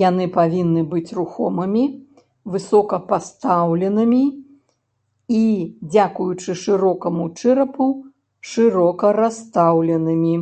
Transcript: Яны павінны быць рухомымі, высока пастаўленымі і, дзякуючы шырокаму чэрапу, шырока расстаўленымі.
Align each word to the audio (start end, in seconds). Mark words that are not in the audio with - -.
Яны 0.00 0.24
павінны 0.38 0.82
быць 0.90 1.14
рухомымі, 1.18 1.84
высока 2.56 2.98
пастаўленымі 3.10 4.20
і, 4.26 5.42
дзякуючы 5.92 6.58
шырокаму 6.64 7.24
чэрапу, 7.40 7.88
шырока 8.54 9.16
расстаўленымі. 9.24 10.36